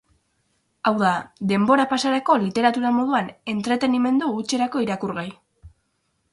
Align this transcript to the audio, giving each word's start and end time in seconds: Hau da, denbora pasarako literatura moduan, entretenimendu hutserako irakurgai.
Hau 0.89 0.93
da, 1.01 1.11
denbora 1.51 1.85
pasarako 1.91 2.39
literatura 2.45 2.93
moduan, 2.97 3.31
entretenimendu 3.55 4.33
hutserako 4.39 4.85
irakurgai. 4.89 5.31